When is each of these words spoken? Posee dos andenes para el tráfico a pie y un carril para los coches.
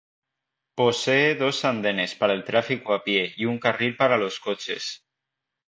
Posee 0.79 1.35
dos 1.43 1.57
andenes 1.63 2.15
para 2.19 2.33
el 2.33 2.43
tráfico 2.43 2.95
a 2.95 3.03
pie 3.03 3.35
y 3.37 3.45
un 3.45 3.59
carril 3.59 3.95
para 3.97 4.17
los 4.17 4.39
coches. 4.39 5.05